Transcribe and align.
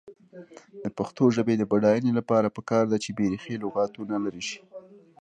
د 0.83 0.85
پښتو 0.97 1.23
ژبې 1.35 1.55
د 1.57 1.63
بډاینې 1.71 2.11
لپاره 2.19 2.53
پکار 2.57 2.83
ده 2.91 2.97
چې 3.03 3.09
بېریښې 3.17 3.55
لغتونه 3.63 4.15
لرې 4.25 4.43
شي. 4.49 4.59